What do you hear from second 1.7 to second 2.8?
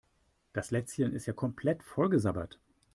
vollgesabbert.